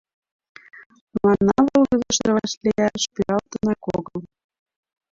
—Мыланна 1.17 1.55
волгыдышто 1.71 2.29
вашлияш 2.35 3.01
пӱралтынак 3.13 3.81
огыл. 3.97 4.19